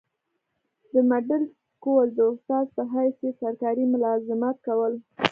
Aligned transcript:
دمډل 0.91 1.43
سکول 1.71 2.07
د 2.17 2.19
استاذ 2.31 2.65
پۀ 2.75 2.83
حيث 2.93 3.15
ئي 3.23 3.29
سرکاري 3.39 3.85
ملازمت 3.93 4.55
کولو 4.65 4.99